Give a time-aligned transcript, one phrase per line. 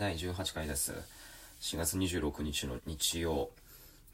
[0.00, 0.94] 第18回です。
[1.60, 3.50] 4月26日の日曜、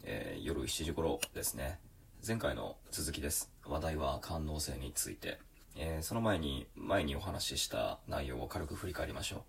[0.02, 1.78] えー夜7時頃ですね。
[2.26, 3.52] 前回の続きです。
[3.64, 5.38] 話題は官能性について。
[5.76, 9.40] えーその前に、前にお話しした内容を軽く振り返りましょう。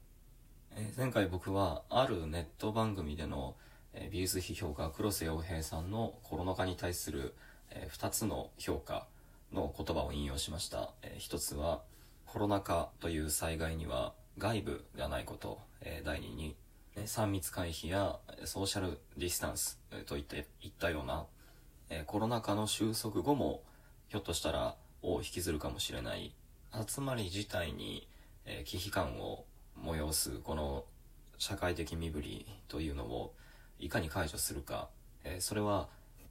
[0.75, 3.55] えー前回僕は、あるネット番組での、
[3.95, 7.33] え美術批評家黒瀬洋平さんのコロナ禍に対する、
[7.71, 9.07] え2つの評価
[9.51, 10.91] の言葉を引用しました。
[11.01, 11.81] え1つは、
[12.27, 16.55] コロナ禍という災害には外部がないこと、え第2に、
[16.95, 21.25] えー3密回避やソーシャルディスタンスといっていったような、
[21.89, 23.63] えコロナ禍の収束後も
[24.09, 26.33] ひょっとしたらを引きずるかもしれない。
[26.87, 28.07] 集まり自体に、
[28.45, 29.45] えー忌避感を
[29.83, 30.85] 催すこの
[31.37, 33.33] 社会的身振りというのを
[33.79, 34.89] いかに解除するか、
[35.23, 35.87] えそれは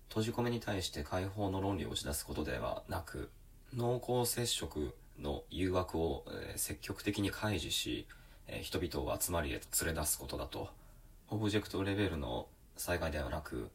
[0.08, 3.30] 閉じ込めに対して解放の論理を打ち出すことではなく
[3.74, 6.24] 濃厚接触の誘惑を、
[6.56, 8.06] 積極的に開示し、
[8.62, 10.68] 人々を集まりへ連れ出すことだと。
[11.28, 13.70] オブジェクトレベルの災害ではなく、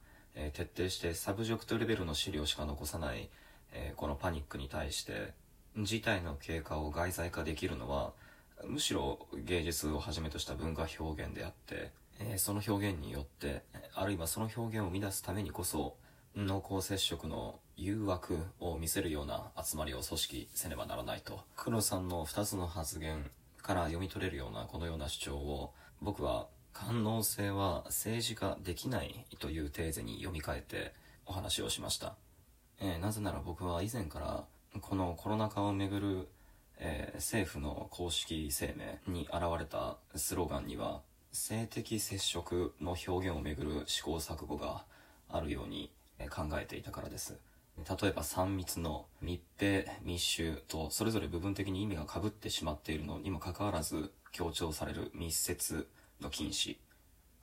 [0.53, 3.29] 徹底してサブジェクトレベルの資料しか残さない、
[3.95, 5.33] このパニックに対して
[5.77, 8.11] 事態の経過を外在化できるのは
[8.65, 11.91] むしろ芸術をはじめとした文化表現であって、
[12.37, 15.95] その表現によってあるいはその表現を生み出すためにこそ
[16.35, 21.41] 濃厚接触の誘惑を見せるような集まりを組織せねばならないと。
[21.55, 23.29] 黒さんの2つの発言
[23.61, 30.93] から読み取れるようなこのような主張を僕は官能性は政治化できないというテーゼに読み替えて
[31.25, 32.15] お話をしました、
[32.79, 34.43] えーなぜなら僕は以前から
[34.79, 36.27] このコロナ禍をめぐる、
[36.79, 38.73] えー政府の公式声
[39.07, 41.01] 明に現れたスローガンには
[41.31, 44.83] 性的接触の表現をめぐる試行錯誤が
[45.29, 45.91] あるように
[46.29, 47.37] 考えていたからです。
[47.77, 55.87] 例えば3密の密閉密集とそれぞれ部分的に意味がかぶってしまっているのにもかかわらず強調される密接
[56.19, 56.77] の禁止。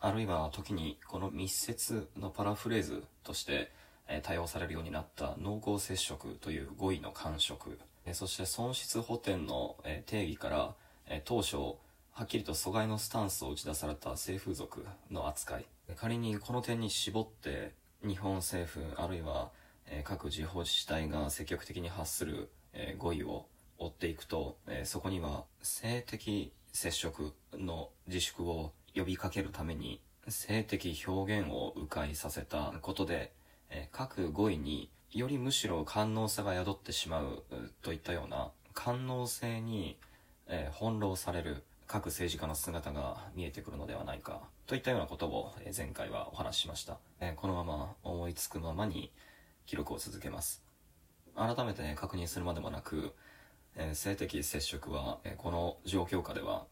[0.01, 3.71] あるいは時にこの密接のパラフレーズとして
[4.07, 7.79] えー多用されるようになった濃厚接触という語彙の感触。
[8.13, 10.75] そして損失補填の定義から
[11.25, 15.67] 当初はっきりと阻害のスタンスを打ち出された性風俗の扱い。
[15.97, 17.73] 仮にこの点に絞って
[18.07, 19.51] 日本政府あるいは
[19.87, 23.47] え各地方自治体が積極的に発するえ語彙を
[23.79, 33.33] 追っていくと、えそこには性的接触の自粛を呼びかけるために性的表現を迂回させたことで、
[33.71, 37.45] え各語彙によりむしろ官能さが宿ってしまう
[37.83, 39.97] といったような官能性に、
[40.49, 46.99] え翻弄される各政治家の姿が見えてくるのではないかといったようなことを前回はお話ししました、
[47.37, 49.11] このまま思いつくままに
[49.65, 50.63] 記録を続けます。
[51.35, 53.15] 改めて確認するまでもなく、
[53.95, 56.67] 性的接触は、この状況下では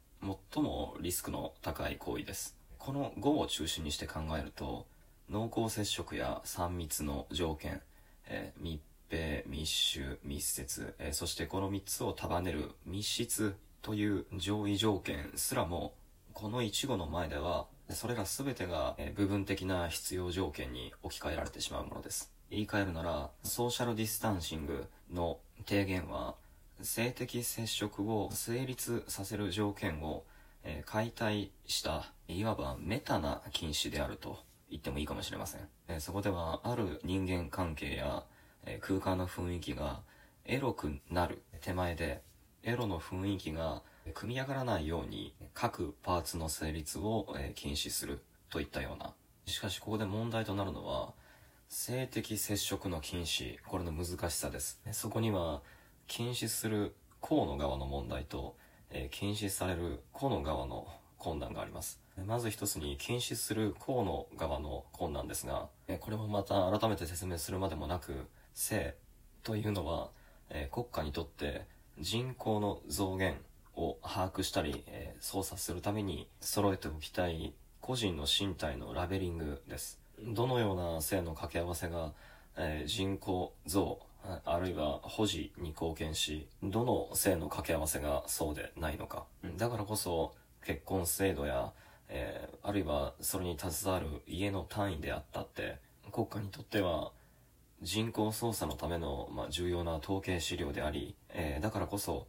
[0.52, 2.54] 最もリスクの高い行為です。
[2.78, 4.86] この5を中心にして考えると
[5.30, 7.80] 濃厚接触や3密の条件、
[8.26, 13.56] え密閉密集密接、えそしてこの3つを束ねる密室
[13.86, 15.94] という上位条件すらも
[16.32, 22.32] この1語の前ではそれら全てが部分的な必要条件に置き換えられてしまうものです。
[22.50, 25.38] 言い換えるならソーシャルディスタンシングの
[25.68, 26.34] 提言は
[26.82, 30.24] 性的接触を成立させる条件を、
[30.84, 38.24] 解体したいわばメタな禁止であると言ってもいいかもしれません、そこではある人間関係や、
[38.80, 40.00] 空間の雰囲気が
[40.44, 42.20] エロくなる手前で
[42.66, 43.82] エロの雰囲気が
[44.12, 49.14] 組み上がらないように各パーツの成立を禁止するといったような。
[49.46, 51.12] しかしここで問題となるのは
[51.68, 54.80] 性的接触の禁止これの難しさです。
[54.90, 55.62] そこには
[56.08, 58.56] 禁止する公の側の問題と、
[59.12, 60.88] 禁止される公の側の
[61.18, 62.00] 困難があります。
[62.26, 65.68] まず一つに禁止する公の側の困難ですが
[66.00, 68.96] これもまた改めて説明するまでもなく性
[69.44, 70.10] というのは、
[70.72, 71.64] 国家にとって
[71.98, 73.36] 人口の増減
[73.74, 79.98] を把握したり、えー操作するために揃えておきたい個人の身体のラベリングです。
[80.22, 82.12] どのような性の掛け合わせが、
[82.56, 89.24] えー人口増ああるいは保持に貢献しどの性の掛け合わせがそうでないのか。
[89.56, 90.34] だからこそ
[90.64, 91.72] 結婚制度や、
[92.08, 95.78] えーあるいはそれに携わる家の単位であったって
[96.12, 97.12] 国家にとっては
[97.86, 102.26] 人口操作のための、まあ、重要な統計資料であり、えーだからこそ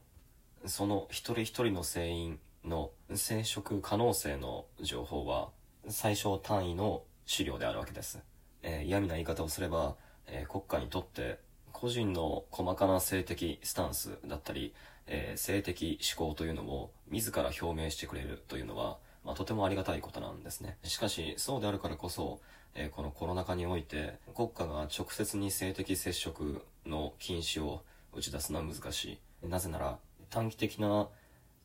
[0.67, 5.49] その一人一人の成員の生殖可能性の情報は
[5.89, 8.19] 最小単位の資料であるわけです、
[8.61, 9.95] えー嫌味な言い方をすれば、
[10.27, 11.39] えー国家にとって
[11.71, 14.75] 個人の細かな性的スタンスだったり、
[15.07, 20.77] えー性的思考というのを自ら表明してくれるというのは、まあ、とてもありがたいことなんですね。
[20.83, 22.39] しかし、そうであるからこそ、
[22.73, 27.83] えー、このコロナ禍において、国家が直接に性的接触の禁止を
[28.13, 29.47] 打ち出すのは難しい。
[29.47, 31.09] なぜなら、短期的な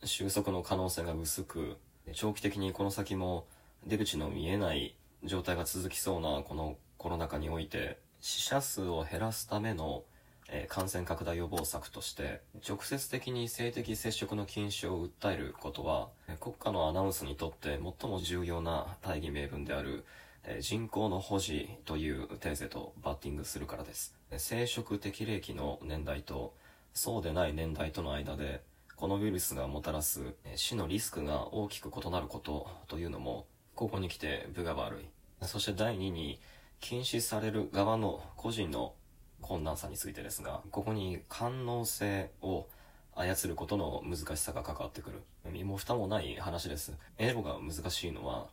[0.02, 1.76] 収束の可能性が薄く、
[2.12, 3.46] 長期的にこの先も
[3.86, 10.02] 出口の見えない状態が続きそうなこのコロナ禍において、死者数を減らすための
[10.54, 16.08] え感染拡大予防策として直接的に性的接触の禁止を訴えることは
[16.40, 20.04] 国家のアナウンスにとって最も重要な大義名分である
[20.60, 24.14] 人口の保持というテーゼとバッティングするからです。
[24.36, 26.54] 生殖適齢期の年代と
[26.92, 28.62] そうでない年代との間で
[28.96, 35.46] このウイルスがもたらす死のリスクが大きく異なることというのもここに来て部が悪い。
[35.46, 36.38] そして第2に
[36.80, 38.92] 禁止される側の個人の
[39.42, 42.66] 困難さについてですが、ここに官能性を
[43.14, 45.22] 操ることの難しさが関わってくる。
[45.52, 46.94] 身も蓋もない話です。
[47.18, 48.46] エロが難しいのは、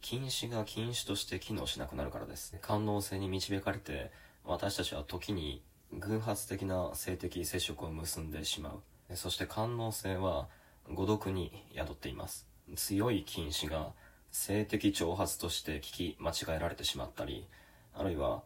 [0.00, 2.56] 禁止が禁止として機能しなくなるからです。
[2.60, 4.12] 官能性に導かれて、
[4.44, 5.62] 私たちは時に
[5.94, 8.70] 偶発的な性的接触を結んでしま
[9.10, 9.16] う。
[9.16, 10.48] そして官能性は
[10.92, 12.46] 誤読に宿っています。
[12.76, 13.92] 強い禁止が
[14.30, 17.46] 性的挑発として聞き間違えられてしまったり、
[17.94, 18.42] あるいは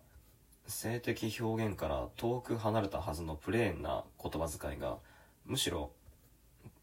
[0.69, 4.99] 性的表現から遠く離れたはずのプレーンな言葉遣いが
[5.47, 5.91] むしろ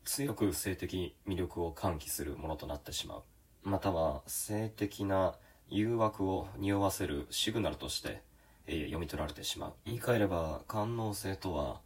[0.04, 3.24] 強く性的魅力を喚起するものとなってしまう。
[3.64, 5.36] または性的な
[5.70, 8.22] 誘惑を匂わせるシグナルとして、
[8.68, 9.74] え、読み取られてしまう。
[9.86, 11.80] 言い換えれば官能性とは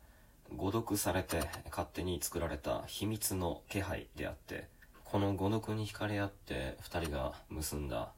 [0.56, 4.68] 誤読されて勝手に作られた秘密の気配であって
[5.04, 8.10] この誤読に惹かれ合って2人が結んだ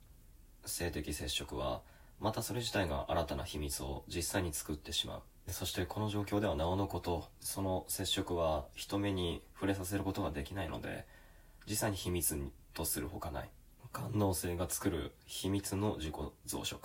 [0.65, 1.81] 性的接触は
[2.21, 5.51] またそれ自体が新たな秘密を実際に作ってしまう。
[5.51, 11.07] そしてこの状況ではなおのこと、その接触は人目に触れさせることができないので、
[11.67, 12.37] 実際に秘密
[12.75, 13.49] とするほかない。
[13.91, 16.13] 官能性が作る秘密の自己
[16.45, 16.77] 増殖。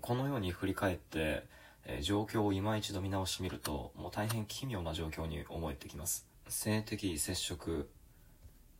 [0.00, 1.46] このように振り返って、
[1.84, 6.26] えー、状況を今一度見直してみると、もう大変奇妙な状況に思えてきます。
[6.48, 7.88] 性的接触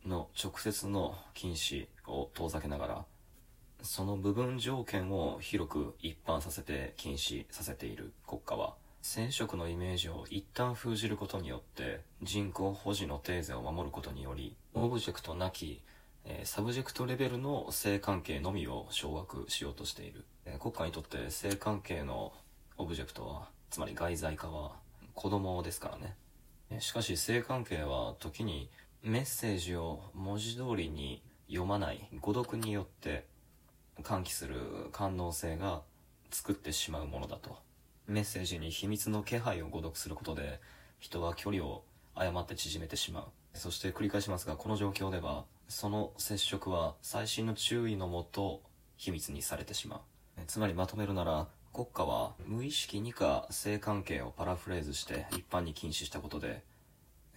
[0.05, 3.05] の直接の禁止を遠ざけながら、
[3.83, 15.81] その部分条件を広く一般させて禁止させている国家は染色のイメージを一旦封じることによって人口保持のテーゼを守ることによりオブジェクトなき、
[16.23, 22.31] えー、サブジェクトレベルの性関係のみを掌握しようとしている、えー、国家にとって性関係の
[22.77, 24.71] オブジェクトはつまり外在化は
[25.13, 26.15] 子供ですからね、
[26.79, 28.69] しかし性関係は時に
[29.03, 33.25] メッセージを文字通りに読まない誤読によって
[34.01, 34.55] 喚起する
[34.91, 35.81] 官能性が
[36.31, 37.57] 作ってしまうものだと。
[38.07, 40.59] メッセージに秘密の気配を誤読することで
[40.99, 41.83] 人は距離を
[42.15, 43.25] 誤って縮めてしまう。
[43.53, 48.61] そして繰り返しますがこの状況ではその接触は細心の注意のもと
[48.97, 49.99] 秘密にされてしまう。
[50.47, 56.63] つまりまとめるなら国家は無意識にか性関係をパラフレーズして一般に禁止したことで、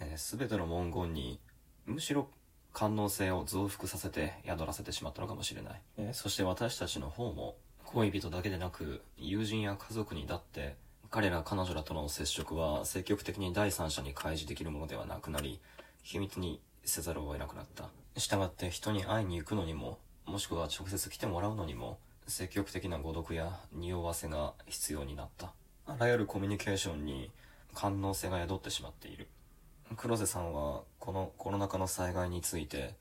[0.01, 1.41] えー、全ての文言に
[1.87, 2.29] むしろ
[2.77, 6.11] 官能性を増幅させて宿らせてしまったのかもしれない、え？
[6.11, 7.57] ー、そして私たちの方も
[7.87, 10.77] 恋人だけでなく友人や家族にだって
[11.11, 15.59] 彼ら彼女らとの接触は積極的に第三者に開示できるものではなくなり
[16.03, 17.89] 秘密にせざるを得なくなった。
[18.21, 25.55] したがって人に会いに行くのにももしくは直接来てもらうのにも積極的な誤読や匂わせが必要になった。
[25.87, 27.31] あらゆるコミュニケーションに
[27.73, 29.29] 官能性が宿ってしまっている
[29.95, 32.95] 黒瀬さんはこのコロナ禍の災害について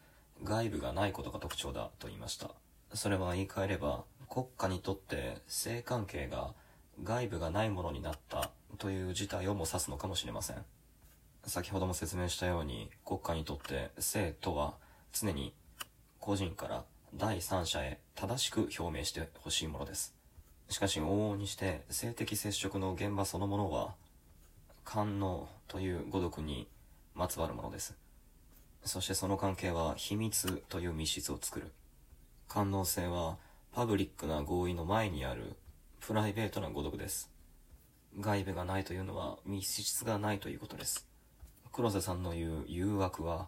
[0.43, 2.51] 外部がないことが特徴だと言いました。
[2.93, 6.53] それは言い換えれば国家にとって性関係が
[7.03, 10.57] 外部がないものになったという事態をも指すのかもしれません。
[11.45, 14.75] 先ほども説明したように国家にとって性とは
[15.11, 15.53] 常に
[16.19, 16.83] 個人から
[17.15, 20.13] 第三者へ正しく表明してほしいものです。
[20.69, 23.93] しかし往々にして性的接触の現場そのものは
[24.83, 26.67] 官能という語読に
[27.15, 27.95] まつわるものです。
[28.83, 31.71] そしてその関係は秘密という密室を作る。
[32.47, 33.37] 官能性は
[33.71, 35.55] パブリックな合意の前にある
[35.99, 37.31] プライベートな語読です。
[38.19, 41.07] 外部がないというのは密室がないということです。
[41.71, 43.47] 黒瀬さんの言う誘惑は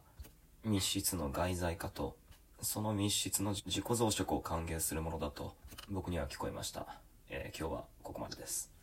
[0.65, 2.15] 密室の外在化と
[2.61, 5.53] その密室の自己増殖を歓迎するものだと
[5.89, 6.87] 僕には聞こえました。
[7.29, 8.76] えー、今日はここまでです。